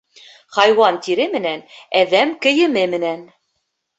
Хайуан 0.55 0.95
тире 1.07 1.27
менән, 1.33 1.61
әҙәм 2.01 2.33
кейеме 2.47 2.87
менән. 2.97 3.25